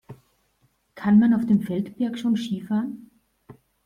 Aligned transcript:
Kann 0.95 1.19
man 1.19 1.31
auf 1.35 1.45
dem 1.45 1.61
Feldberg 1.61 2.17
schon 2.17 2.35
Ski 2.35 2.61
fahren? 2.61 3.11